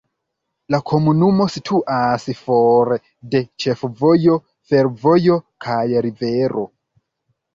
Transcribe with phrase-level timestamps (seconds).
[0.75, 2.89] La komunumo situas for
[3.35, 4.39] de ĉefvojo,
[4.71, 6.65] fervojo kaj rivero.